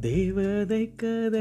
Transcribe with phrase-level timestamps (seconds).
[0.00, 1.35] தேவதை கதை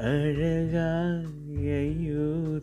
[0.01, 2.61] அழகாய் ஐயோ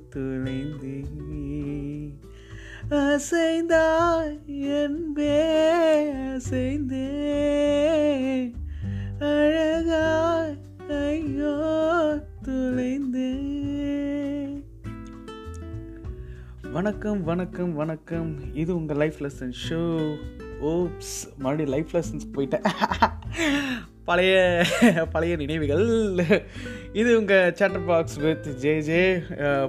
[2.90, 4.38] அசைந்தாய்
[4.76, 7.08] என்பே அசைந்தே.
[9.20, 14.64] அழகாய் ஐயோ துளைந்தேன்
[16.72, 18.54] வணக்கம் வணக்கம் வணக்கம்.
[18.54, 20.18] இது உங்கள் லைஃப் லெசன் ஷோ
[20.62, 22.62] ஓப்ஸ் மறுபடியும் லைஃப் லெசன்ஸ் போயிட்டேன்.
[24.06, 24.66] பழைய
[25.12, 25.86] பழைய நினைவுகள்.
[27.00, 29.00] இது உங்கள் chatter box with J J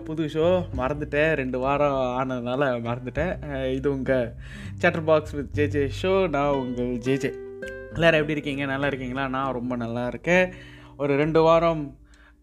[0.06, 0.48] புது ஷோ
[0.80, 3.32] மறந்துட்டேன் ரெண்டு வாரம் ஆனதுனால மறந்துட்டேன்.
[3.76, 4.28] இது உங்கள்
[4.82, 7.30] chatter box with J J show நான் உங்கள் ஜே ஜே
[7.94, 8.64] எல்லோரும் எப்படி இருக்கீங்க?
[8.72, 9.24] நல்லா இருக்கீங்களா?
[9.36, 10.46] நான் ரொம்ப நல்லா இருக்கேன்.
[11.02, 11.82] ஒரு ரெண்டு வாரம்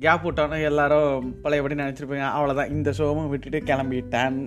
[0.06, 2.28] கேப் விட்டோன்னே எல்லாரும் பழையபடி நினச்சிருப்பீங்க.
[2.36, 4.40] அவ்வளோதான் இந்த ஷோவும் விட்டுட்டு கிளம்பிட்டேன்.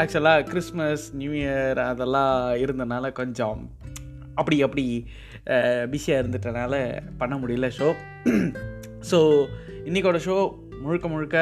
[0.00, 3.60] ஆக்சுவலாக கிறிஸ்மஸ் நியூ இயர் அதெல்லாம் இருந்தனால கொஞ்சம்
[4.34, 4.84] அப்படி அப்படி
[5.90, 6.74] பிஸியாக இருந்துட்டனால
[7.18, 7.88] பண்ண முடியல ஷோ
[9.10, 9.18] ஸோ
[9.84, 10.36] இன்றைக்கோட ஷோ
[10.82, 11.38] முழுக்க முழுக்க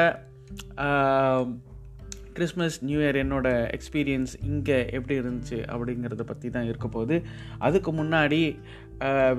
[2.35, 3.47] கிறிஸ்மஸ் நியூ இயர் என்னோட
[3.77, 7.15] எக்ஸ்பீரியன்ஸ் இங்கே எப்படி இருந்துச்சு அப்படிங்கிறத பற்றி தான் இருக்க போகுது.
[7.67, 8.41] அதுக்கு முன்னாடி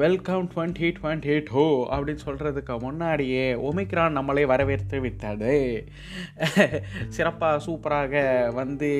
[0.02, 1.64] வெல்கம் டுவெண்ட்டி டுவெண்ட்டி எயிட் ஹோ
[1.94, 5.52] அப்படின்னு சொல்கிறதுக்கு முன்னாடியே ஒமிக்ரான் நம்மளை வரவேற்று விட்டது.
[7.16, 8.14] சிறப்பாக சூப்பராக
[8.60, 8.90] வந்து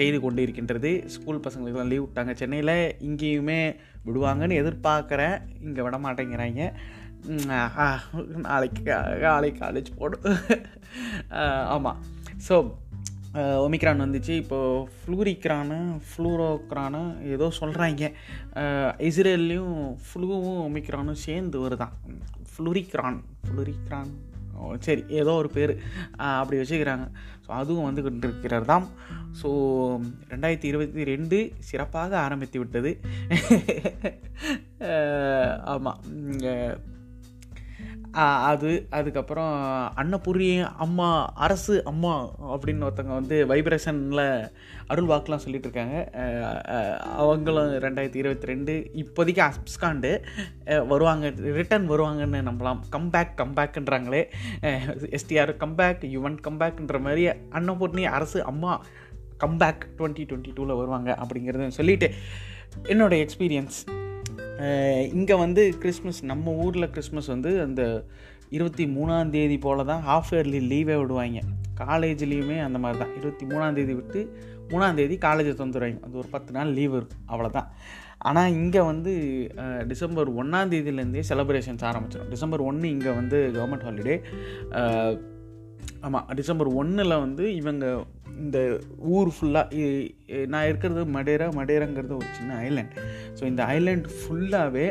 [0.00, 2.34] செய்து கொண்டு இருக்கின்றது ஸ்கூல் பசங்களுக்கெல்லாம் லீவ் விட்டாங்க.
[2.42, 2.76] சென்னையில்
[3.08, 3.60] இங்கேயுமே
[4.08, 5.36] விடுவாங்கன்னு எதிர்பார்க்குறேன்.
[5.66, 6.70] இங்கே விட மாட்டேங்கிறாங்க
[8.48, 8.82] நாளைக்கு
[9.26, 10.26] நாளைக்கு காலேஜ் போடும்
[11.74, 12.00] ஆமாம்
[12.46, 12.54] ஸோ
[13.64, 14.34] ஒமிக்ரான் வந்துச்சு.
[14.42, 15.78] இப்போது ஃப்ளூரிக்ரானு
[16.08, 17.00] ஃப்ளூரோக்ரானு
[17.36, 18.10] ஏதோ சொல்கிறாங்க
[19.08, 21.96] இஸ்ரேல்லையும் ஃப்ளூவும் ஒமிக்ரானும் சேர்ந்து வருதான்.
[22.52, 24.12] ஃப்ளூரிக்ரான் ஃப்ளூரிக்ரான்.
[24.58, 25.72] ஓ, சரி ஏதோ ஒரு பேர்.
[26.40, 27.06] அப்படி வச்சுக்கிறாங்க.
[27.44, 28.84] ஸோ அதுவும் வந்து இருக்கிறார் தான்
[29.40, 29.48] ஸோ
[30.32, 32.90] ரெண்டாயிரத்தி இருபத்தி ரெண்டு சிறப்பாக ஆரம்பித்து விட்டது.
[35.74, 36.00] ஆமாம்
[38.22, 39.54] அது அதுக்கப்புறம்
[39.96, 44.50] அன்னபூரி அம்மா அரசு அம்மா அப்படின்னு ஒருத்தவங்க வந்து வைப்ரேஷனில்
[44.86, 46.10] அருள் வாக்குலாம் சொல்லிட்டு இருக்காங்க
[47.16, 50.24] அவங்களும் ரெண்டாயிரத்தி இருபத்தி ரெண்டு இப்போதைக்கு அப்ஸ்காண்டு
[50.88, 52.80] வருவாங்க ரிட்டர்ன் வருவாங்கன்னு நம்பலாம்.
[52.96, 54.30] கம்பேக் கம்பேக்குன்றாங்களே
[55.10, 58.80] எஸ்டிஆர் கம்பேக் யுவன் கம்பேக்குன்ற மாதிரி அன்னபூர்ணி அரசு அம்மா
[59.38, 62.14] கம்பேக் டுவெண்ட்டி டுவெண்ட்டி டூவில் வருவாங்க அப்படிங்கிறத சொல்லிவிட்டு
[62.82, 64.03] என்னோட எக்ஸ்பீரியன்ஸ்
[65.18, 67.82] இங்கே வந்து கிறிஸ்மஸ் நம்ம ஊரில் கிறிஸ்மஸ் வந்து அந்த
[68.56, 71.40] இருபத்தி மூணாந்தேதி போல் தான் ஹாஃப் இயர்லி லீவே விடுவாங்க.
[71.80, 74.20] காலேஜ்லேயுமே அந்த மாதிரி தான் இருபத்தி மூணாந்தேதி விட்டு
[74.72, 76.00] மூணாந்தேதி காலேஜை தந்துடுவாங்க.
[76.06, 77.24] அது ஒரு பத்து நாள் லீவ் இருக்கும்.
[77.32, 77.70] அவ்வளோதான்
[78.28, 79.12] ஆனால் இங்கே வந்து
[79.92, 82.30] டிசம்பர் ஒன்றாந்தேதியிலேருந்தே செலப்ரேஷன்ஸ் ஆரம்பிச்சிடும்.
[82.34, 84.16] டிசம்பர் ஒன்று இங்கே வந்து கவர்மெண்ட் ஹாலிடே
[86.06, 87.86] ஆமாம் டிசம்பர் ஒன்றில் வந்து இவங்க
[88.42, 88.58] இந்த
[89.16, 89.88] ஊர் ஃபுல்லாக
[90.52, 92.94] நான் இருக்கிறது மடேரா மடேராங்கிறது ஒரு சின்ன ஐலேண்ட்
[93.38, 94.86] ஸோ இந்த ஐலேண்ட் ஃபுல்லாகவே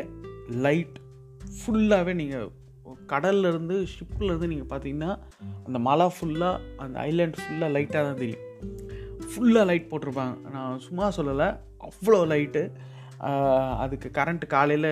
[0.66, 0.96] லைட்
[1.58, 2.50] ஃபுல்லாகவே நீங்கள்
[3.12, 5.12] கடல்லேருந்து ஷிப்லேருந்து நீங்கள் பார்த்தீங்கன்னா
[5.66, 8.44] அந்த மலை ஃபுல்லாக அந்த ஐலேண்ட் ஃபுல்லாக லைட்டாக தான் தெரியும்.
[9.30, 10.34] ஃபுல்லாக லைட் போட்டிருப்பாங்க.
[10.54, 11.48] நான் சும்மா சொல்லலை
[11.88, 12.62] அவ்வளோ லைட்டு
[13.84, 14.90] அதுக்கு கரண்ட் காலையில்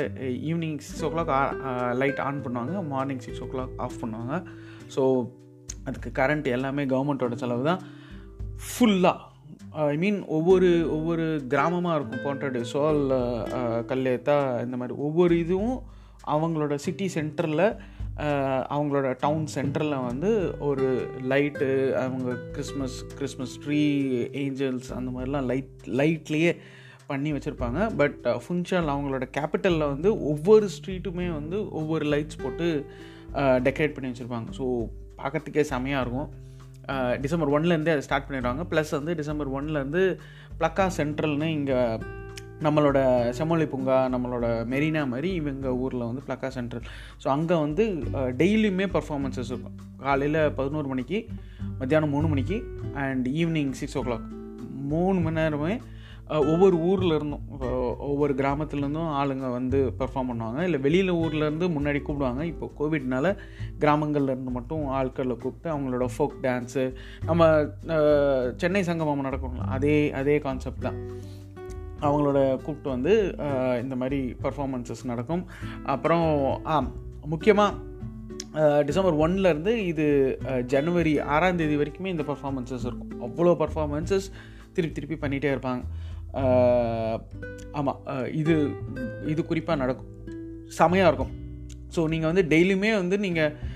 [0.49, 1.33] evening six o'clock
[2.03, 2.75] light on பண்ணுவாங்க.
[2.93, 4.37] Morning six o'clock off பண்ணுவாங்க.
[4.95, 5.03] ஸோ
[5.89, 7.83] அதுக்கு கரண்ட் எல்லாமே கவர்மெண்ட்டோட செலவு தான்
[8.67, 9.31] ஃபுல்லாக
[9.93, 12.25] ஐ மீன் ஒவ்வொரு ஒவ்வொரு கிராமமாக இருக்கும்.
[12.25, 13.03] போன்றது சோல்
[13.91, 15.79] கல்லேத்தா இந்த மாதிரி ஒவ்வொரு இதுவும்
[16.35, 17.67] அவங்களோட சிட்டி சென்டரில்
[18.75, 20.31] அவங்களோட டவுன் சென்டரில் வந்து
[20.69, 20.87] ஒரு
[21.31, 21.69] லைட்டு
[22.03, 23.81] அவங்க கிறிஸ்மஸ் கிறிஸ்மஸ் ட்ரீ
[24.43, 26.53] ஏஞ்சல்ஸ் அந்த மாதிரிலாம் லைட் லைட்லேயே
[27.11, 27.81] பண்ணி வச்சுருப்பாங்க.
[28.01, 32.69] பட் ஃபுன்ஷால் அவங்களோட கேபிட்டலில் வந்து ஒவ்வொரு ஸ்ட்ரீட்டுமே வந்து ஒவ்வொரு லைட்ஸ் போட்டு
[33.67, 34.49] டெக்கரேட் பண்ணி வச்சுருப்பாங்க.
[34.59, 34.67] ஸோ
[35.23, 36.31] பார்க்கறதுக்கே செமையாக இருக்கும்.
[37.25, 38.63] டிசம்பர் ஒன்லேருந்தே அதை ஸ்டார்ட் பண்ணிடுவாங்க.
[38.71, 40.03] ப்ளஸ் வந்து டிசம்பர் ஒன்லேருந்து
[40.61, 41.79] ப்ளக்கா சென்ட்ரல்னு இங்கே
[42.67, 42.99] நம்மளோட
[43.37, 46.85] செம்மொழி பூங்கா நம்மளோட மெரினா மாதிரி இவங்க ஊரில் வந்து ப்ளக்கா சென்ட்ரல்
[47.23, 47.85] ஸோ அங்கே வந்து
[48.41, 49.79] டெய்லியுமே பர்ஃபார்மன்ஸஸ் இருக்கும்.
[50.05, 51.19] காலையில் பதினோரு மணிக்கு
[51.81, 52.59] மத்தியானம் மூணு மணிக்கு
[53.05, 54.29] and evening six o'clock
[54.93, 55.75] மூணு மணி நேரமே
[56.51, 57.47] ஒவ்வொரு ஊரில் இருந்தும்
[58.11, 60.61] ஒவ்வொரு கிராமத்துலேருந்தும் ஆளுங்க வந்து பெர்ஃபார்ம் பண்ணுவாங்க.
[60.69, 62.43] இல்லை வெளியில் ஊர்லேருந்து முன்னாடி கூப்பிடுவாங்க.
[62.53, 63.33] இப்போ கோவிட்னால
[63.83, 66.85] கிராமங்கள்லேருந்து மட்டும் ஆட்களை கூப்பிட்டு அவங்களோட ஃபோக் டான்ஸு
[67.29, 67.51] நம்ம
[68.63, 70.99] சென்னை சங்கமம் நடக்கும்ல அதே அதே கான்செப்ட் தான்.
[72.07, 73.15] அவங்களோட கூப்பிட்டு வந்து
[73.83, 75.45] இந்த மாதிரி பர்ஃபாமன்ஸஸ் நடக்கும்.
[75.95, 76.29] அப்புறம்
[76.73, 76.77] ஆ
[77.35, 77.91] முக்கியமாக
[78.89, 80.07] டிசம்பர் ஒன்லேருந்து இது
[80.73, 83.13] ஜனவரி ஆறாம் தேதி வரைக்குமே இந்த பர்ஃபாமன்ஸஸ் இருக்கும்.
[83.27, 84.27] அவ்வளோ பர்ஃபாமன்ஸஸ்
[84.77, 85.83] திருப்பி திருப்பி பண்ணிகிட்டே இருப்பாங்க.
[87.79, 88.01] ஆமாம்
[88.41, 88.55] இது
[89.33, 90.11] இது குறிப்பாக நடக்கும்.
[90.79, 91.33] செமையாக இருக்கும்.
[91.95, 93.71] ஸோ நீங்கள் வந்து டெய்லியுமே வந்து நீங்கள்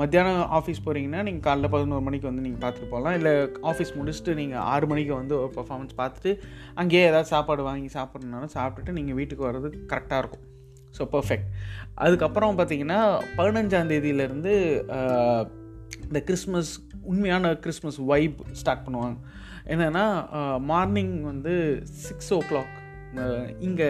[0.00, 3.16] மத்தியானம் ஆஃபீஸ் போகிறீங்கன்னா நீங்கள் காலைல பதினோரு மணிக்கு வந்து நீங்கள் பார்த்துட்டு போகலாம்.
[3.18, 3.32] இல்லை
[3.70, 6.30] ஆஃபீஸ் முடிச்சுட்டு நீங்கள் ஆறு மணிக்கு வந்து ஒரு பர்ஃபார்மன்ஸ் பார்த்துட்டு
[6.82, 10.44] அங்கேயே ஏதாவது சாப்பாடு வாங்கி சாப்பிட்றதுனாலும் சாப்பிட்டுட்டு நீங்கள் வீட்டுக்கு வர்றது கரெக்டாக இருக்கும்.
[10.96, 11.48] ஸோ பர்ஃபெக்ட்
[12.06, 12.98] அதுக்கப்புறம் பார்த்தீங்கன்னா
[13.38, 14.54] பதினஞ்சாந்தேதியிலேருந்து
[16.08, 16.72] இந்த கிறிஸ்மஸ்
[17.12, 19.16] உண்மையான கிறிஸ்மஸ் வைப் ஸ்டார்ட் பண்ணுவாங்க.
[19.72, 20.04] என்னென்னா
[20.70, 21.54] மார்னிங் வந்து
[22.06, 22.72] சிக்ஸ் ஓ கிளாக்
[23.66, 23.88] இங்கே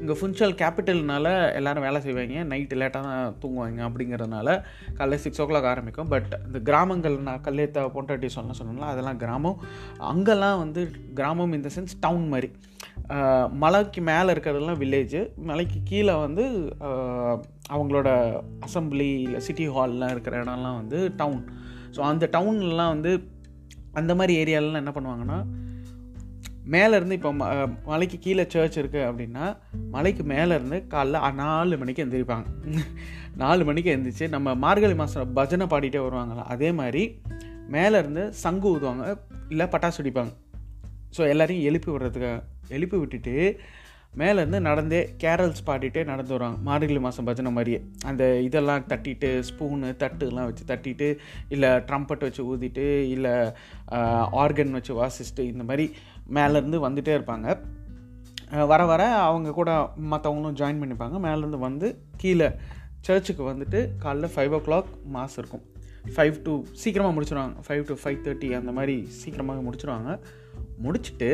[0.00, 1.26] இங்கே ஃபுன்ஷல் கேபிட்டல்னால
[1.58, 2.40] எல்லோரும் வேலை செய்வாங்க.
[2.50, 4.48] நைட்டு லேட்டாக தான் தூங்குவாங்க அப்படிங்கிறதுனால
[4.98, 6.10] காலையில் சிக்ஸ் ஓ கிளாக் ஆரம்பிக்கும்.
[6.14, 9.60] பட் இந்த கிராமங்கள் நான் கல்லேத்தா பொண்டாட்டி சொன்ன சொன்னோம்ல அதெல்லாம் கிராமம்.
[10.10, 10.82] அங்கெல்லாம் வந்து
[11.20, 12.50] கிராமம் இந்த சென்ஸ் டவுன் மாதிரி.
[13.62, 15.20] மலைக்கு மேலே இருக்கிறதெல்லாம் வில்லேஜு
[15.50, 16.44] மலைக்கு கீழே வந்து
[17.74, 18.08] அவங்களோட
[18.66, 21.42] அசம்பிளி இல்லை சிட்டி ஹால்லாம் இருக்கிற இடம்லாம் வந்து டவுன்
[21.96, 23.12] ஸோ அந்த டவுன்லாம் வந்து
[23.96, 25.38] அந்த மாதிரி ஏரியாலலாம் என்ன பண்ணுவாங்கன்னா
[26.70, 27.30] மேலேருந்து இப்போ
[27.86, 29.44] மலைக்கு கீழே சர்ச் இருக்குது அப்படின்னா
[29.90, 32.46] மலைக்கு மேலேருந்து காலைல நாலு மணிக்கு எந்திரிப்பாங்க.
[33.42, 37.02] நாலு மணிக்கு எழுந்திரிச்சு நம்ம மார்கழி மாதம் பஜனை பாடிட்டே வருவாங்களா அதே மாதிரி
[37.72, 39.04] மேலேருந்து சங்கு ஊதுவாங்க
[39.48, 40.32] இல்லை பட்டாசு வெடிப்பாங்க.
[41.16, 42.38] ஸோ எல்லோரையும் எழுப்பி விடுறதுக்காக
[42.68, 43.34] எழுப்பி விட்டுட்டு
[44.20, 47.80] மேலேருந்து நடந்தே கேரல்ஸ் பாடிட்டே நடந்து வருவாங்க மார்கழி மாதம் பஜனை மாதிரியே.
[48.10, 51.08] அந்த இதெல்லாம் தட்டிட்டு ஸ்பூனு தட்டுலாம் வச்சு தட்டிட்டு
[51.54, 53.34] இல்லை ட்ரம்பட் வச்சு ஊதிட்டு இல்லை
[54.44, 55.86] ஆர்கன் வச்சு வாசிச்சுட்டு இந்த மாதிரி
[56.38, 57.48] மேலேருந்து வந்துகிட்டே இருப்பாங்க.
[58.72, 59.70] வர வர அவங்க கூட
[60.12, 61.18] மற்றவங்களும் ஜாயின் பண்ணிப்பாங்க.
[61.26, 62.48] மேலேருந்து வந்து கீழே
[63.06, 65.64] சர்ச்சுக்கு வந்துட்டு காலைல ஃபைவ் ஓ கிளாக் மாஸ் இருக்கும்.
[66.14, 70.10] ஃபைவ் டு சீக்கிரமாக முடிச்சிடுவாங்க ஃபைவ் டு ஃபைவ் தேர்ட்டி அந்த மாதிரி சீக்கிரமாக முடிச்சிடுவாங்க
[70.84, 71.30] முடிச்சுட்டு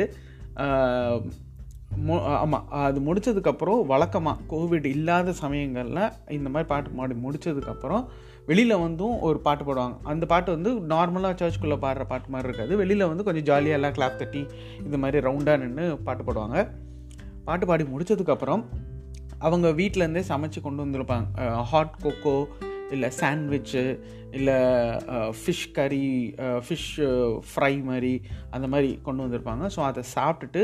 [2.07, 6.03] மு ஆமாம் அது முடித்ததுக்கப்புறம் வழக்கமாக கோவிட் இல்லாத சமயங்களில்
[6.37, 8.05] இந்த மாதிரி பாட்டு பாடி முடித்ததுக்கப்புறம்
[8.49, 9.97] வெளியில் வந்தும் ஒரு பாட்டு பாடுவாங்க.
[10.13, 12.73] அந்த பாட்டு வந்து நார்மலாக சர்ச்சுக்குள்ளே பாடுற பாட்டு மாதிரி இருக்காது.
[12.83, 14.43] வெளியில் வந்து கொஞ்சம் ஜாலியாக எல்லாம் கிளாப் தட்டி
[14.87, 16.67] இந்த மாதிரி ரவுண்டாக நின்று பாட்டு பாடுவாங்க.
[17.49, 18.65] பாட்டு பாடி முடித்ததுக்கப்புறம்
[19.47, 21.27] அவங்க வீட்டிலேருந்தே சமைச்சு கொண்டு வந்திருப்பாங்க.
[21.71, 22.37] ஹாட் கொக்கோ
[22.95, 23.83] இல்லை சாண்ட்விட்சு
[24.39, 24.57] இல்லை
[25.39, 26.09] ஃபிஷ் கறி
[26.65, 26.91] ஃபிஷ்
[27.51, 28.13] ஃப்ரை மாதிரி
[28.55, 29.65] அந்த மாதிரி கொண்டு வந்திருப்பாங்க.
[29.75, 30.63] ஸோ அதை சாப்பிட்டுட்டு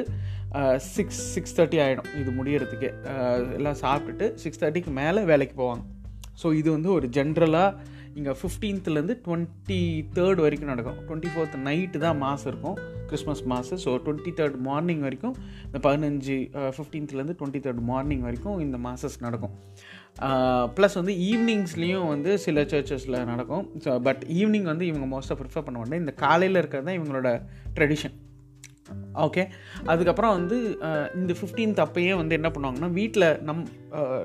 [0.94, 2.90] சிக்ஸ் சிக்ஸ் தேர்ட்டி ஆகிடும் இது முடியறதுக்கு.
[3.58, 5.84] எல்லாம் சாப்பிட்டுட்டு சிக்ஸ் தேர்ட்டிக்கு மேலே வேலைக்கு போவாங்க.
[6.42, 9.80] ஸோ இது வந்து ஒரு ஜென்ரலாக இங்கே ஃபிஃப்டீன்த்துலேருந்து டுவெண்ட்டி
[10.16, 10.96] தேர்ட் வரைக்கும் நடக்கும்.
[11.08, 12.78] டுவெண்ட்டி ஃபோர்த் நைட்டு தான் மாதம் இருக்கும்.
[13.10, 15.34] கிறிஸ்மஸ் மாதம் ஸோ டுவெண்ட்டி தேர்ட் மார்னிங் வரைக்கும்
[15.66, 16.36] இந்த பதினஞ்சு
[16.76, 19.54] ஃபிஃப்டீன்த்துலேருந்து டுவெண்ட்டி தேர்ட் மார்னிங் வரைக்கும் இந்த மாசஸ் நடக்கும்.
[20.76, 23.66] ப்ளஸ் வந்து ஈவினிங்ஸ்லேயும் வந்து சில சர்ச்சஸில் நடக்கும்.
[23.84, 26.02] ஸோ பட் ஈவினிங் வந்து இவங்க மோஸ்ட்டாக ப்ரிஃபர் பண்ண மாட்டேன்.
[26.04, 27.30] இந்த காலையில் இருக்கிறது தான் இவங்களோட
[27.76, 28.16] ட்ரெடிஷன்
[29.26, 29.42] ஓகே
[29.86, 30.56] அதுக்கப்புறம் வந்து
[31.14, 33.62] இந்த ஃபிஃப்டீன்த் அப்பயே வந்து என்ன பண்ணுவாங்கன்னா வீட்டில் நம்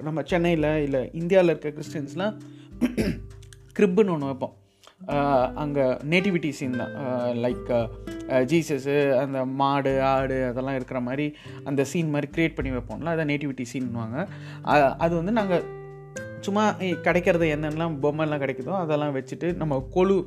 [0.01, 2.35] நம்ம சென்னையில் இல்லை இந்தியாவில் இருக்க கிறிஸ்டின்ஸ்லாம்
[3.77, 4.55] க்ரிப்புன்னு ஒன்று வைப்போம்.
[5.55, 6.93] அங்கே நேட்டிவிட்டி சீன் தான்.
[7.43, 7.69] லைக்
[8.51, 11.25] ஜீசஸு அந்த மாடு ஆடு அதெல்லாம் இருக்கிற மாதிரி
[11.63, 14.17] அந்த சீன் மாதிரி க்ரியேட் பண்ணி வைப்போம்ல அதை நேட்டிவிட்டி சீன்வாங்க
[14.97, 15.63] அது வந்து நாங்கள்
[16.47, 16.63] சும்மா
[17.05, 20.17] கிடைக்கிறது என்னென்னலாம் பொம்மைலாம் கிடைக்குதோ அதெல்லாம் வச்சுட்டு நம்ம கொழு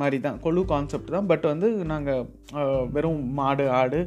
[0.00, 1.28] மாதிரி தான் கொழு கான்செப்ட் தான்.
[1.30, 2.24] பட் வந்து நாங்கள்
[2.94, 4.00] வெறும் மாடு ஆடு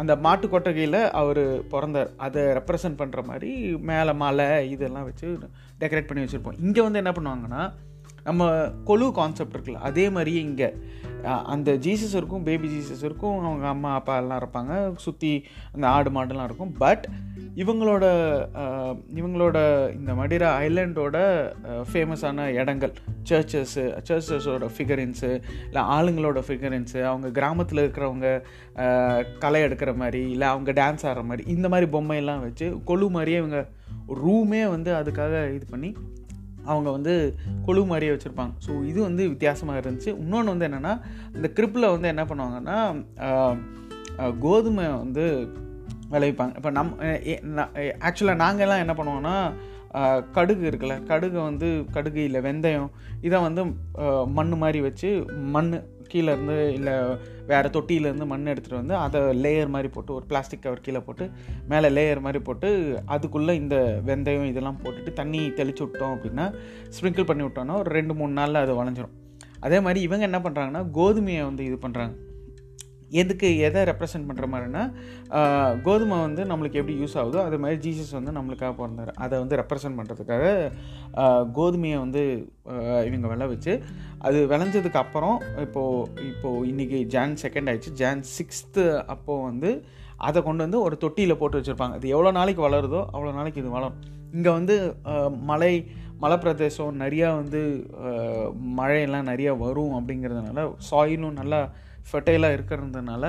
[0.00, 2.10] அந்த மாட்டு கொட்டகையில் அவர் பிறந்தார்.
[2.26, 3.50] அதை ரெப்ரசன்ட் பண்ணுற மாதிரி
[3.90, 5.28] மேலே மலை இதெல்லாம் வச்சு
[5.82, 6.60] டெக்கரேட் பண்ணி வச்சுருப்போம்.
[6.66, 7.62] இங்கே வந்து என்ன பண்ணுவாங்கன்னா
[8.28, 8.46] நம்ம
[8.88, 10.68] கொழு கான்செப்ட் இருக்குல்ல அதே மாதிரியே இங்கே
[11.52, 14.72] அந்த ஜீசஸ் இருக்கும் பேபி ஜீசஸ் இருக்கும் அவங்க அம்மா அப்பா எல்லாம் இருப்பாங்க.
[15.04, 15.30] சுற்றி
[15.74, 16.74] அந்த ஆடு மாடுலாம் இருக்கும்.
[16.82, 17.04] பட்
[17.54, 18.04] இவங்களோட
[19.14, 19.58] இவங்களோட
[19.92, 21.16] இந்த மடிரா ஐலண்டோட
[21.92, 22.92] ஃபேமஸான இடங்கள்
[23.30, 28.42] சர்ச்சஸ்ஸு சர்ச்சஸோட ஃபிகரின்ஸு இல்லை ஆளுங்களோட ஃபிகரின்ஸு அவங்க கிராமத்தில் இருக்கிறவங்க
[29.38, 33.68] கலை எடுக்கிற மாதிரி இல்லை அவங்க டான்ஸ் ஆடுற மாதிரி இந்த மாதிரி பொம்மையெல்லாம் வச்சு கொழு மாதிரியே இவங்க
[34.08, 35.96] ரூமே வந்து அதுக்காக இது பண்ணி
[36.64, 37.34] அவங்க வந்து
[37.66, 38.52] கொழு மாதிரியே வச்சுருப்பாங்க.
[38.66, 40.08] ஸோ இது வந்து வித்தியாசமாக இருந்துச்சு.
[40.18, 41.00] இன்னொன்று வந்து என்னென்னா
[41.34, 42.78] இந்த கிரிப்பில் வந்து என்ன பண்ணுவாங்கன்னா
[44.38, 45.48] கோதுமை வந்து
[46.12, 46.54] விளைவிப்பாங்க.
[46.58, 46.92] இப்போ நம்
[48.08, 49.34] ஆக்சுவலாக நாங்கள்லாம் என்ன பண்ணுவோன்னா
[50.36, 52.90] கடுகு இருக்குல்ல கடுகு வந்து கடுகு இல்லை வெந்தயம்
[53.26, 53.62] இதை வந்து
[54.38, 55.10] மண் மாதிரி வச்சு
[55.54, 55.70] மண்
[56.12, 56.94] கீழேருந்து இல்லை
[57.50, 61.24] வேறு தொட்டியிலேருந்து மண் எடுத்துகிட்டு வந்து அதை லேயர் மாதிரி போட்டு ஒரு பிளாஸ்டிக் கவர் கீழே போட்டு
[61.72, 62.68] மேலே லேயர் மாதிரி போட்டு
[63.14, 63.76] அதுக்குள்ளே இந்த
[64.08, 66.46] வெந்தயம் இதெல்லாம் போட்டுட்டு தண்ணி தெளிச்சு விட்டோம் அப்படின்னா
[66.96, 69.14] ஸ்ப்ரிங்கிள் பண்ணி விட்டோன்னா ஒரு ரெண்டு மூணு நாளில் அது வளைஞ்சிரும்.
[69.66, 72.14] அதே மாதிரி இவங்க என்ன பண்ணுறாங்கன்னா கோதுமையை வந்து இது பண்ணுறாங்க
[73.20, 74.82] எதுக்கு எதை ரெப்ரசன்ட் பண்ணுற மாதிரின்னா
[75.86, 79.12] கோதுமை வந்து நம்மளுக்கு எப்படி யூஸ் ஆகுதோ அது மாதிரி ஜீசஸ் வந்து நம்மளுக்காக பிறந்தார்.
[79.24, 80.46] அதை வந்து ரெப்ரசன்ட் பண்ணுறதுக்காக
[81.58, 82.22] கோதுமையை வந்து
[83.08, 83.74] இவங்க விளைவிச்சு
[84.28, 85.36] அது விளைஞ்சதுக்கு அப்புறம்
[85.66, 87.92] இப்போது இப்போது இன்றைக்கி ஜான் செகண்ட் ஆயிடுச்சு.
[88.02, 88.84] ஜான் சிக்ஸ்த்து
[89.14, 89.70] அப்போது வந்து
[90.28, 91.96] அதை கொண்டு வந்து ஒரு தொட்டியில் போட்டு வச்சுருப்பாங்க.
[91.98, 93.98] அது எவ்வளோ நாளைக்கு வளருதோ அவ்வளோ நாளைக்கு இது வளரும்.
[94.36, 94.76] இங்கே வந்து
[95.50, 95.72] மலை
[96.22, 97.60] மலை பிரதேசம் நிறையா வந்து
[98.78, 101.60] மழையெல்லாம் நிறையா வரும் அப்படிங்கிறதுனால சாயிலும் நல்லா
[102.08, 103.24] ஃபெர்டைலாக இருக்கிறதுனால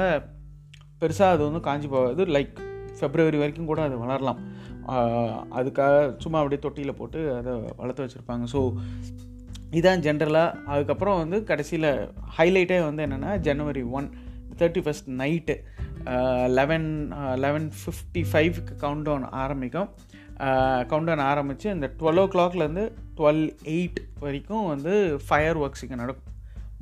[1.01, 2.21] பெருசாக அது வந்து காஞ்சி போகாது.
[2.35, 2.55] லைக்
[2.99, 4.39] ஃபெப்ரவரி வரைக்கும் கூட அது வளரலாம்.
[5.59, 8.45] அதுக்காக சும்மா அப்படியே தொட்டியில் போட்டு அதை வளர்த்து வச்சுருப்பாங்க.
[8.53, 8.59] ஸோ
[9.79, 11.89] இதான் ஜென்ரலாக அதுக்கப்புறம் வந்து கடைசியில்
[12.37, 14.07] ஹைலைட்டே வந்து என்னென்னா January one
[14.61, 15.55] thirty first night
[16.57, 16.87] eleven
[17.43, 19.89] eleven fifty ஃபைவ்க்கு கவுண்ட் டவுன் ஆரம்பிக்கும்.
[20.91, 22.85] கவுண்ட் டவுன் ஆரம்பித்து இந்த டுவெல் ஓ கிளாக்லேருந்து
[23.17, 23.45] டுவெல்
[23.75, 24.93] எயிட் வரைக்கும் வந்து
[25.27, 26.35] ஃபயர் ஒர்க்ஸ் இங்கே நடக்கும்.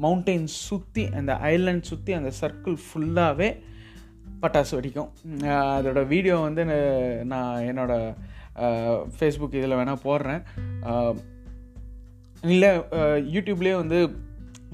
[0.03, 3.49] மவுண்டெயின் சுற்றி அந்த ஐலண்ட் சுற்றி அந்த சர்க்கிள் ஃபுல்லாகவே
[4.41, 5.11] பட்டாசு வெடிக்கும்.
[5.77, 6.63] அதோட வீடியோ வந்து
[7.33, 7.93] நான் என்னோட
[9.17, 10.43] ஃபேஸ்புக் இதில் வேணால் போடுறேன்.
[12.55, 12.71] இல்லை
[13.35, 13.99] யூடியூப்லேயே வந்து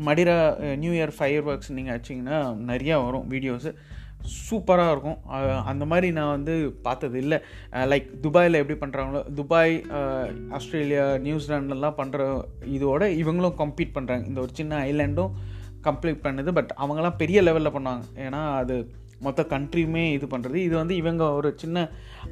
[0.07, 0.35] Madeira
[0.83, 2.37] new year fireworks நீங்கள் வச்சிங்கன்னா
[2.69, 3.71] நிறையா வரும் வீடியோஸு
[4.45, 5.19] சூப்பராக இருக்கும்.
[5.71, 6.53] அந்த மாதிரி நான் வந்து
[6.87, 7.37] பார்த்தது இல்லை.
[7.91, 9.75] லைக் துபாயில் எப்படி பண்ணுறாங்களோ துபாய்
[10.57, 12.27] ஆஸ்திரேலியா நியூசிலாண்ட்லாம் பண்ணுற
[12.77, 15.33] இதோட இவங்களும் கம்ப்ளீட் பண்ணுறாங்க இந்த ஒரு சின்ன ஐலாண்டும்
[15.87, 16.51] கம்ப்ளீட் பண்ணுது.
[16.59, 18.77] பட் அவங்களாம் பெரிய லெவலில் பண்ணுவாங்க ஏன்னா அது
[19.25, 21.85] மொத்த கண்ட்ரியுமே இது பண்ணுறது இது வந்து இவங்க ஒரு சின்ன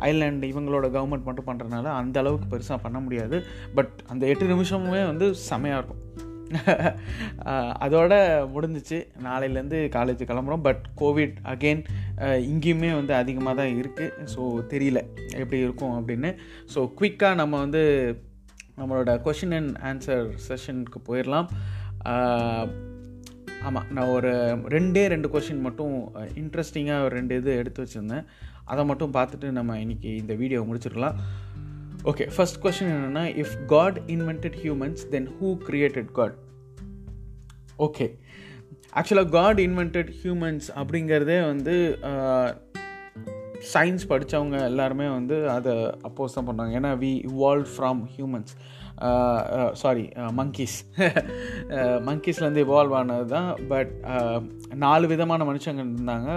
[0.08, 3.38] ஐலாண்டு இவங்களோட கவர்மெண்ட் மட்டும் பண்ணுறதுனால அந்த அளவுக்கு பெருசாக பண்ண முடியாது.
[3.78, 6.04] பட் அந்த எட்டு நிமிஷமுமே வந்து செமையாக இருக்கும்.
[7.86, 8.14] அதோட
[8.54, 8.98] முடிஞ்சிச்சு.
[9.28, 10.66] நாளையிலேருந்து காலேஜ் கிளம்புறோம்.
[10.68, 11.84] பட் கோவிட் அகெயின்
[12.52, 14.42] இங்கேயுமே வந்து அதிகமாக தான் இருக்குது ஸோ
[14.74, 15.02] தெரியல
[15.42, 16.32] எப்படி இருக்கும் அப்படின்னு.
[16.76, 17.84] ஸோ குயிக்காக நம்ம வந்து
[18.80, 21.50] நம்மளோட கொஷின் அண்ட் ஆன்சர் செஷனுக்கு போயிடலாம்.
[23.68, 24.30] ஆமாம் நான் ஒரு
[24.76, 25.96] ரெண்டே ரெண்டு கொஷின் மட்டும்
[26.42, 28.26] இன்ட்ரெஸ்டிங்காக ஒரு ரெண்டு இது எடுத்து வச்சுருந்தேன்.
[28.72, 31.18] அதை மட்டும் பார்த்துட்டு நம்ம இன்றைக்கி இந்த வீடியோ முடிச்சிடலாம்.
[32.10, 36.36] ஓகே ஃபர்ஸ்ட் கொஸ்டின் என்னென்னா if God invented humans then who created God
[37.78, 38.06] okay
[38.96, 41.76] ஆக்சுவலாக காட் இன்வென்டட் ஹியூமன்ஸ் அப்படிங்கிறதே வந்து
[43.74, 45.74] சயின்ஸ் படித்தவங்க எல்லாருமே வந்து அதை
[46.08, 48.54] அப்போஸ் தான் பண்ணாங்க ஏன்னா we evolve from humans
[49.72, 50.78] sorry monkeys
[52.08, 53.94] மங்கீஸ்லேருந்து evolve ஆனது தான் பட்
[54.76, 56.32] நாலு விதமான மனுஷங்க இருந்தாங்க.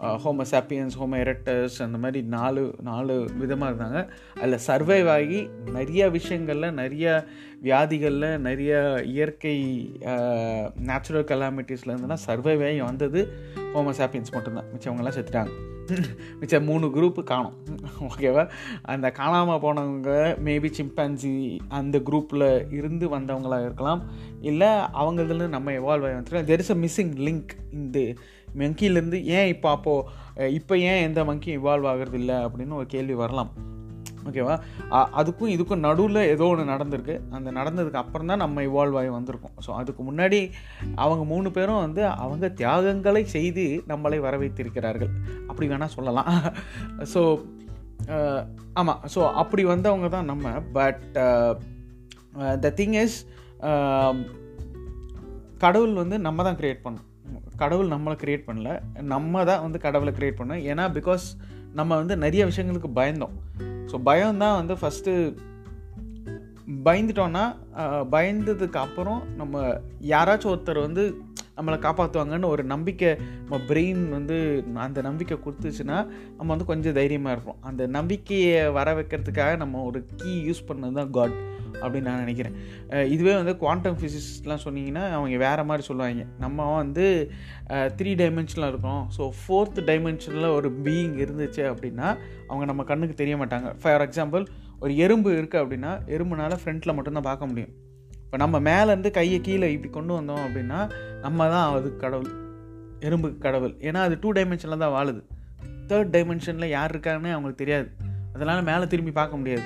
[0.00, 4.00] ஹோமோ சாப்பியன்ஸ் ஹோமோ எரெக்டர்ஸ் அந்த மாதிரி நாலு நாலு விதமாக இருந்தாங்க.
[4.40, 5.40] அதில் சர்வைவ் ஆகி
[5.72, 7.24] நிறைய விஷயங்களில் நிறைய
[7.62, 9.56] வியாதிகளில் நிறைய இயற்கை
[10.90, 13.22] நேச்சுரல் கலாமிட்டிஸ்லேருந்துலாம் சர்வைவ் ஆகி வந்தது
[13.74, 14.70] ஹோமோ சாப்பியன்ஸ் மட்டும்தான்.
[14.72, 15.52] மிச்சவங்கெல்லாம் செத்துட்டாங்க.
[16.40, 17.54] மிச்சம் மூணு குரூப்பு காணும்.
[18.08, 18.42] ஓகேவா
[18.92, 20.10] அந்த காணாமல் போனவங்க
[20.46, 24.02] மேபி சிம்பன்சி அந்த குரூப்பில் இருந்து வந்தவங்களாக இருக்கலாம்.
[24.40, 27.98] இல்லை அவங்களதுலேருந்து நம்ம எவால்வ் ஆகி வந்துருக்கலாம் there is a missing link இந்த
[28.60, 33.50] மங்கிலேருந்து ஏன் இப்போ அப்போது இப்போ ஏன் எந்த மங்கியும் இவால்வ் ஆகிறது இல்லை அப்படின்னு ஒரு கேள்வி வரலாம்.
[34.28, 34.54] ஓகேவா
[35.20, 37.14] அதுக்கும் இதுக்கும் நடுவில் ஏதோ ஒன்று நடந்திருக்கு.
[37.36, 39.54] அந்த நடந்ததுக்கு அப்புறம் தான் நம்ம இவால்வ் ஆகி வந்திருக்கோம்.
[39.64, 40.40] ஸோ அதுக்கு முன்னாடி
[41.04, 45.12] அவங்க மூணு பேரும் வந்து அவங்க தியாகங்களை செய்து நம்மளை வர வைத்திருக்கிறார்கள்
[45.48, 46.30] அப்படி வேணால் சொல்லலாம்.
[47.14, 47.22] ஸோ
[48.80, 50.54] ஆமாம் ஸோ அப்படி வந்தவங்க தான் நம்ம.
[50.78, 51.04] பட்
[52.64, 53.18] த திங் இஸ்
[55.64, 57.06] கடவுள் வந்து நம்ம தான் க்ரியேட் பண்ணோம்.
[57.62, 58.70] கடவுள் நம்மளை க்ரியேட் பண்ணல.
[59.12, 60.62] நம்ம தான் வந்து கடவுளை க்ரியேட் பண்ணோம்.
[60.70, 61.26] ஏன்னா பிகாஸ்
[61.78, 63.34] நம்ம வந்து நிறைய விஷயங்களுக்கு பயந்தோம்.
[63.90, 65.14] ஸோ பயம் தான் வந்து ஃபஸ்ட்டு
[66.86, 67.44] பயந்துட்டோன்னா
[68.14, 69.62] பயந்ததுக்கு அப்புறம் நம்ம
[70.12, 71.04] யாராச்சும் ஒருத்தர் வந்து
[71.60, 73.12] நம்மளை காப்பாற்றுவாங்கன்னு ஒரு நம்பிக்கை
[73.44, 74.38] நம்ம பிரெயின் வந்து
[74.88, 75.98] அந்த நம்பிக்கை கொடுத்துச்சுன்னா
[76.38, 77.60] நம்ம வந்து கொஞ்சம் தைரியமாக இருப்போம்.
[77.70, 81.36] அந்த நம்பிக்கையை வர வைக்கிறதுக்காக நம்ம ஒரு கீ யூஸ் பண்ணது தான் காட்
[81.80, 82.56] அப்படின்னு நான் நினைக்கிறேன்.
[83.14, 86.24] இதுவே வந்து குவாண்டம் ஃபிசிக்ஸ்லாம் சொன்னீங்கன்னா அவங்க வேறு மாதிரி சொல்லுவாங்க.
[86.44, 87.04] நம்ம வந்து
[87.98, 89.02] த்ரீ டைமென்ஷனில் இருக்கோம்.
[89.16, 92.08] ஸோ ஃபோர்த் டைமென்ஷனில் ஒரு பீயிங் இருந்துச்சு அப்படின்னா
[92.48, 93.70] அவங்க நம்ம கண்ணுக்கு தெரிய மாட்டாங்க.
[93.82, 94.44] ஃபார் எக்ஸாம்பிள்
[94.84, 97.72] ஒரு எறும்பு இருக்குது அப்படின்னா எறும்புனால ஃப்ரண்ட்டில் மட்டும்தான் பார்க்க முடியும்.
[98.30, 100.80] இப்போ நம்ம மேலேருந்து கையை கீழே இப்படி கொண்டு வந்தோம் அப்படின்னா
[101.22, 102.28] நம்ம தான் அதுக்கு கடவுள்
[103.06, 103.72] எறும்புக்கு கடவுள்.
[103.88, 105.22] ஏன்னா அது டூ டைமென்ஷனில் தான் வாழுது.
[105.90, 107.88] தேர்ட் டைமென்ஷனில் யார் இருக்காங்கன்னு அவங்களுக்கு தெரியாது.
[108.34, 109.64] அதனால் மேலே திரும்பி பார்க்க முடியாது.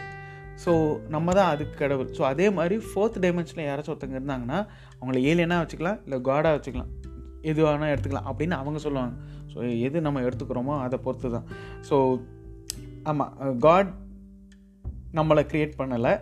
[0.62, 0.72] ஸோ
[1.14, 2.08] நம்ம தான் அதுக்கு கடவுள்.
[2.18, 4.60] ஸோ அதே மாதிரி ஃபோர்த் டைமென்ஷனில் யாராச்சும் ஒருத்தங்க இருந்தாங்கன்னா
[5.00, 6.90] அவங்கள ஏலியனாக வச்சுக்கலாம் இல்லை காடாக வச்சுக்கலாம்.
[7.52, 9.14] எதுவானா எடுத்துக்கலாம் அப்படின்னு அவங்க சொல்லுவாங்க.
[9.52, 11.46] ஸோ எது நம்ம எடுத்துக்கிறோமோ அதை பொறுத்து தான்
[11.90, 11.98] ஸோ
[13.12, 13.36] ஆமாம்
[13.68, 13.92] காட்
[15.20, 16.14] நம்மளை க்ரியேட் பண்ணலை.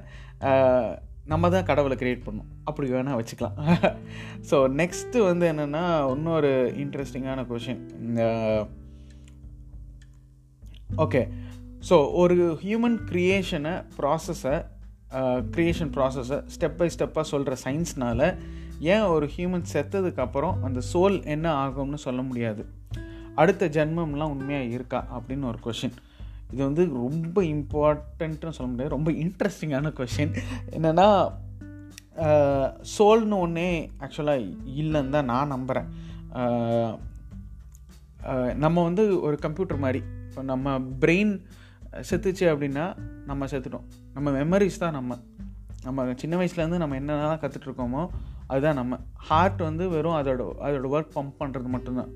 [1.26, 3.56] நம்ம தான் கடவுளை க்ரியேட் பண்ணோம் அப்படி வேணால் வச்சுக்கலாம்.
[4.50, 8.22] ஸோ நெக்ஸ்ட்டு வந்து என்னென்னா இன்னொரு இன்ட்ரெஸ்டிங்கான கொஷின் இந்த
[10.96, 11.28] ஓகே
[11.88, 14.64] ஸோ ஒரு ஹியூமன் க்ரியேஷனை ப்ராசஸை
[15.50, 18.38] க்ரியேஷன் ப்ராசஸை ஸ்டெப் பை ஸ்டெப்பாக சொல்கிற சயின்ஸ்னால்
[18.80, 22.66] ஏன் ஒரு ஹியூமன் செத்ததுக்கப்புறம் அந்த சோல் என்ன ஆகும்னு சொல்ல முடியாது?
[23.34, 25.06] அடுத்த ஜென்மம்லாம் உண்மையாக இருக்கா?
[25.14, 25.96] அப்படின்னு ஒரு கொஷின்
[26.52, 30.34] இது வந்து ரொம்ப இம்பார்ட்டண்ட்னு சொல்ல முடியாது ரொம்ப இன்ட்ரெஸ்டிங்கான கொஷின்
[30.76, 31.08] என்னென்னா
[32.94, 33.68] சோல்னு ஒன்றே
[34.00, 34.48] ஆக்சுவலாக
[34.82, 35.88] இல்லைன்னு தான் நான் நம்புகிறேன்
[38.64, 41.32] நம்ம வந்து ஒரு கம்ப்யூட்டர் மாதிரி இப்போ நம்ம பிரெயின்
[42.08, 42.84] செத்துச்சு அப்படின்னா
[43.26, 43.86] நம்ம செத்துட்டோம்.
[44.14, 45.16] நம்ம மெமரிஸ் தான் நம்ம.
[45.84, 48.02] நம்ம சின்ன வயசுலேருந்து நம்ம என்னென்னலாம் கற்றுட்ருக்கோமோ
[48.46, 48.98] அதுதான் நம்ம.
[49.28, 52.12] ஹார்ட் வந்து வெறும் அதோட அதோட ஒர்க் பம்ப் பண்ணுறது மட்டும்தான்.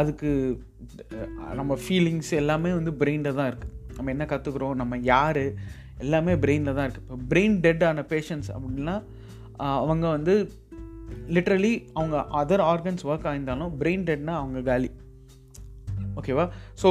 [0.00, 0.30] அதுக்கு
[1.58, 5.42] நம்ம ஃபீலிங்ஸ் எல்லாமே வந்து பிரெயினில் தான் இருக்குது நம்ம என்ன கற்றுக்குறோம் நம்ம யார்?
[6.04, 8.94] எல்லாமே பிரெயினில் தான் இருக்குது இப்போ பிரெயின் டெட் ஆன பேஷண்ட்ஸ் அப்படின்னா
[9.80, 10.34] அவங்க வந்து
[11.36, 14.90] லிட்ரலி அவங்க அதர் ஆர்கன்ஸ் ஒர்க் ஆயிருந்தாலும் பிரெயின் டெட்னா அவங்க காலி.
[16.20, 16.44] ஓகேவா
[16.82, 16.88] ஸோ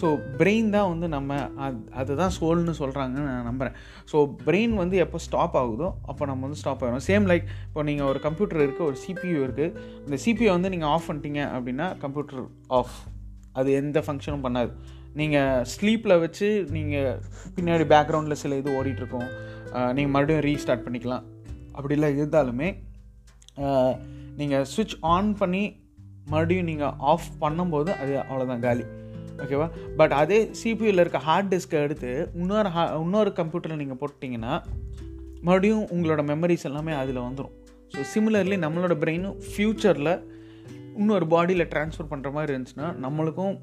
[0.00, 0.08] ஸோ
[0.40, 3.76] பிரெயின் தான் வந்து நம்ம அது அதுதான் சோல்னு சொல்கிறாங்கன்னு நான் நம்புகிறேன்
[4.10, 8.06] ஸோ பிரெயின் வந்து எப்போ ஸ்டாப் ஆகுதோ அப்போ நம்ம வந்து ஸ்டாப் ஆகிடும் சேம் லைக் இப்போ நீங்கள்
[8.06, 12.44] ஒரு கம்ப்யூட்டர் இருக்குது ஒரு சிபியூ இருக்குது அந்த சிபியூ வந்து நீங்கள் ஆஃப் பண்ணிட்டீங்க அப்படின்னா கம்ப்யூட்டர்
[12.78, 12.94] ஆஃப்
[13.52, 14.72] அது எந்த ஃபங்க்ஷனும் பண்ணாது.
[15.18, 17.18] நீங்கள் ஸ்லீப்பில் வச்சு நீங்கள்
[17.56, 19.28] பின்னாடி பேக்ரவுண்டில் சில இது ஓடிட்டுருக்கோம்.
[19.96, 21.24] நீங்கள் மறுபடியும் ரீஸ்டார்ட் பண்ணிக்கலாம்.
[21.76, 22.68] அப்படிலாம் இருந்தாலுமே
[24.40, 25.64] நீங்கள் சுவிட்ச் ஆன் பண்ணி
[26.32, 28.84] மறுபடியும் நீங்கள் ஆஃப் பண்ணும்போது அது அவ்வளோதான் காலி.
[29.42, 29.66] ஓகேவா
[29.98, 34.54] பட் அதே சிபியூவில் இருக்க ஹார்ட் டிஸ்க்கை எடுத்து இன்னொரு ஹா இன்னொரு கம்ப்யூட்டரில் நீங்கள் போட்டிங்கன்னா
[35.46, 37.54] மறுபடியும் உங்களோட மெமரிஸ் எல்லாமே அதில் வந்துடும்
[37.92, 40.12] ஸோ சிமிலர்லி நம்மளோட பிரெயினும் ஃப்யூச்சரில்
[41.00, 43.54] இன்னொரு பாடியில் ட்ரான்ஸ்ஃபர் பண்ணுற மாதிரி இருந்துச்சுன்னா நம்மளுக்கும்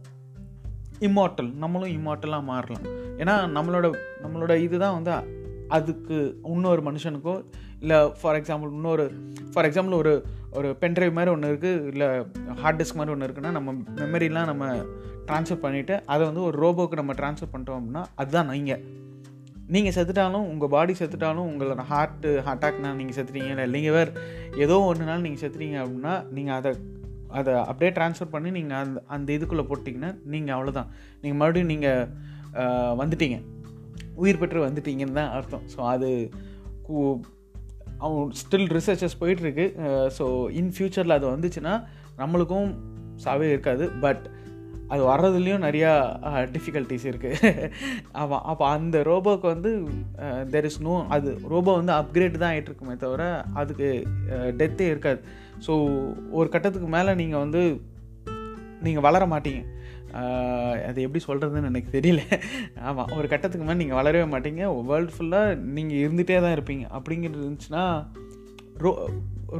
[0.99, 2.85] இம்மார்ட்டல் நம்மளும் இம்மார்ட்டலாக மாறலாம்.
[3.17, 5.35] ஏன்னா நம்மளோட நம்மளோட இதுதான் வந்து
[5.67, 7.45] அதுக்கு இன்னொரு மனுஷனுக்கோ
[7.79, 9.11] இல்லை ஃபார் எக்ஸாம்பிள் இன்னொரு
[9.53, 12.07] ஃபார் எக்ஸாம்பிள் ஒரு ஒரு பென்ட்ரைவ் மாதிரி ஒன்று இருக்குது இல்லை
[12.55, 14.75] ஹார்ட் டிஸ்க் மாதிரி ஒன்று இருக்குன்னா நம்ம மெமரிலாம் நம்ம
[15.27, 18.83] ட்ரான்ஸ்ஃபர் பண்ணிவிட்டு அதை வந்து ஒரு ரோபோக்கு நம்ம ட்ரான்ஸ்ஃபர் பண்ணிட்டோம் அப்படின்னா அதுதான் நீங்கள்
[19.67, 24.11] நீங்கள் செத்துட்டாலும் உங்கள் பாடி செத்துட்டாலும் உங்களோட ஹார்ட்டு அட்டாக்னால் நீங்கள் செத்துட்டீங்க இல்லை இல்லைங்க வேறு
[24.57, 26.75] ஏதோ ஒன்றுனாலும் நீங்கள் செத்துட்டீங்க அப்படின்னா நீங்கள் அதை
[27.39, 32.07] அதை அப்படியே ட்ரான்ஸ்ஃபர் பண்ணி நீங்கள் அந்த அந்த இதுக்குள்ளே போட்டிங்கன்னா நீங்கள் அவ்வளோதான் நீங்கள் மறுபடியும் நீங்கள்
[33.01, 33.39] வந்துட்டீங்க.
[34.23, 35.65] உயிர் பெற்று வந்துட்டீங்கன்னு தான் அர்த்தம்.
[35.73, 36.09] ஸோ அது
[38.05, 39.65] அவன் ஸ்டில் ரிசர்ச்சஸ் போயிட்டுருக்கு.
[40.17, 40.25] ஸோ
[40.61, 41.75] இன் ஃப்யூச்சரில் அது வந்துச்சுன்னா
[42.21, 42.69] நம்மளுக்கும்
[43.23, 43.85] சாவே இருக்காது.
[44.03, 44.23] பட்
[44.93, 45.89] அது வர்றதுலேயும் நிறையா
[46.55, 47.71] டிஃபிகல்ட்டிஸ் இருக்குது
[48.21, 49.71] ஆமாம் அப்போ அந்த ரோபோக்கு வந்து
[50.53, 53.23] தெர் இஸ் நோ அது ரோபோ வந்து அப்கிரேட் தான் ஆகிட்டுருக்குமே தவிர
[53.61, 53.89] அதுக்கு
[54.61, 55.19] டெத்தே இருக்காது.
[55.65, 55.73] ஸோ
[56.39, 57.61] ஒரு கட்டத்துக்கு மேலே நீங்கள் வந்து
[58.85, 59.61] நீங்கள் வளர மாட்டீங்க.
[60.87, 62.21] அது எப்படி சொல்கிறதுன்னு எனக்கு தெரியல.
[62.89, 64.63] ஆமாம் ஒரு கட்டத்துக்கு மேலே நீங்கள் வளரவே மாட்டீங்க.
[64.91, 66.85] வேர்ல்டு ஃபுல்லாக நீங்கள் இருந்துகிட்டே தான் இருப்பீங்க.
[66.97, 67.85] அப்படிங்கிறது இருந்துச்சுன்னா
[68.83, 68.91] ரோ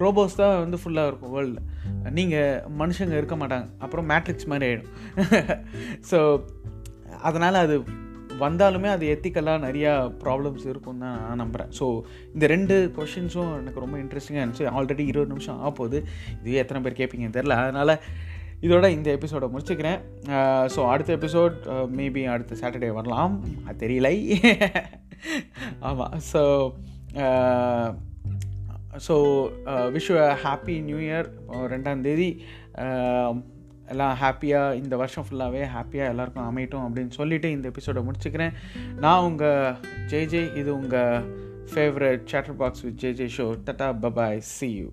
[0.03, 3.67] ரோபோஸ் தான் வந்து ஃபுல்லாக இருக்கும் வேர்ல்டில் நீங்கள் மனுஷங்க இருக்க மாட்டாங்க.
[3.79, 4.93] அப்புறம் மேட்ரிக்ஸ் மாதிரி ஆகிடும்
[6.11, 6.19] ஸோ
[7.27, 7.75] அதனால் அது
[8.43, 9.91] வந்தாலுமே அது எத்திக்கலாக நிறையா
[10.23, 11.85] ப்ராப்ளம்ஸ் இருக்கும் தான் நான் நம்புகிறேன் ஸோ
[12.33, 14.65] இந்த ரெண்டு கொஷின்ஸும் எனக்கு ரொம்ப இன்ட்ரெஸ்டிங்காக இருந்துச்சு.
[14.77, 15.99] ஆல்ரெடி இருபது நிமிஷம் ஆக போகுது
[16.41, 17.93] இதுவே எத்தனை பேர் கேட்பீங்கன்னு தெரில அதனால்
[18.65, 19.99] இதோட இந்த எபிசோடை முடிச்சுக்கிறேன்.
[20.75, 21.57] ஸோ அடுத்த எபிசோட்
[21.97, 23.35] மேபி அடுத்த சாட்டர்டே வரலாம்.
[23.67, 24.15] அது தெரியலை.
[25.89, 26.41] ஆமாம் so
[29.07, 29.15] so
[29.95, 30.09] wish
[30.45, 31.27] happy new year
[31.73, 32.29] ரெண்டாம் தேதி.
[33.87, 38.53] எல்லாம் ஹாப்பியாக இந்த வருஷம் ஃபுல்லாகவே ஹாப்பியாக எல்லாருக்கும் அமையட்டும் அப்படின்னு சொல்லிவிட்டு இந்த எபிசோடை முடிச்சுக்கிறேன்.
[38.99, 39.75] நான் உங்கள்
[40.07, 44.91] ஜே ஜே இது உங்கள் favourite chatter box with J J show tata bye bye see you